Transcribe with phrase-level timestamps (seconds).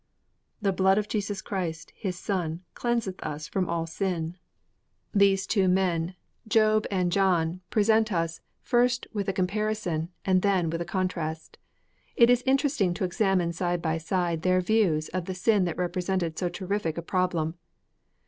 [0.63, 4.33] _''The blood of Jesus Christ, His Son, cleanseth us from all sin!' III
[5.19, 6.15] These two men
[6.47, 11.59] Job and John present us, first with a comparison, and then with a contrast.
[12.15, 16.35] It is interesting to examine side by side their views of the sin that represented
[16.35, 17.53] so terrific a problem.